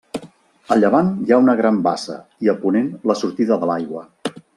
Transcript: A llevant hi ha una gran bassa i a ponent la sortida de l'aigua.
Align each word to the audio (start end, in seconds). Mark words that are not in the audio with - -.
A 0.75 0.77
llevant 0.77 1.11
hi 1.27 1.35
ha 1.35 1.39
una 1.43 1.55
gran 1.59 1.77
bassa 1.89 2.15
i 2.47 2.51
a 2.53 2.59
ponent 2.65 2.89
la 3.13 3.17
sortida 3.21 3.59
de 3.65 3.71
l'aigua. 3.73 4.03